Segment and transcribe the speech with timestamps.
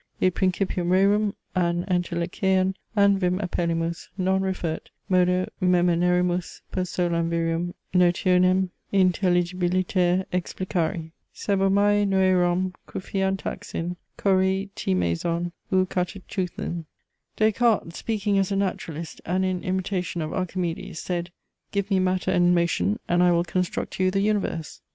[0.19, 7.75] Id principium rerum, an entelecheian an vim appellemus, non refert, modo meminerimus, per solam Virium
[7.93, 16.85] notionem intelligibiliter explicari." Sebomai noeron Kruphian taxin Chorei TI MESON Ou katachuthen.
[17.35, 21.29] Des Cartes, speaking as a naturalist, and in imitation of Archimedes, said,
[21.71, 24.81] give me matter and motion and I will construct you the universe.